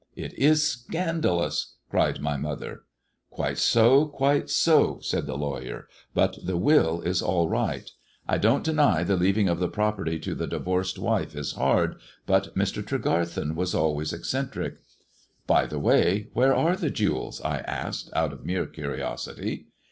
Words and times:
"It 0.15 0.33
is 0.33 0.63
scandalous," 0.67 1.75
cried 1.91 2.21
my 2.21 2.35
mother." 2.35 2.85
Quite 3.37 3.59
so! 3.59 4.07
quite 4.07 4.49
so!" 4.49 4.97
said 5.03 5.27
the 5.27 5.37
lawyer." 5.37 5.87
But 6.15 6.39
the 6.43 6.57
will 6.57 7.01
is 7.01 7.21
all 7.21 7.47
right. 7.47 7.87
I 8.27 8.39
don't 8.39 8.63
deny 8.63 9.03
the 9.03 9.15
leaving 9.15 9.47
of 9.47 9.59
the 9.59 9.67
property 9.69 10.17
to 10.17 10.33
the 10.33 10.47
divorced 10.47 10.97
wife 10.97 11.35
is 11.35 11.51
hard, 11.51 11.97
but 12.25 12.55
Mr. 12.55 12.81
Tregsurthen 12.83 13.53
was 13.53 13.75
always 13.75 14.11
eccentric."" 14.11 14.77
By 15.45 15.67
the 15.67 15.77
way, 15.77 16.29
where 16.33 16.55
are 16.55 16.75
the 16.75 16.89
jewels 16.89 17.39
1" 17.41 17.53
I 17.53 17.57
asked, 17.59 18.09
out 18.15 18.33
of 18.33 18.43
mere 18.43 18.65
curiosity. 18.65 19.67